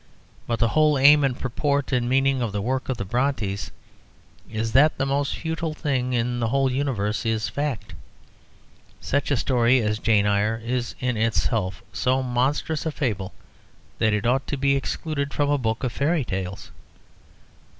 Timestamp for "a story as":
9.29-9.99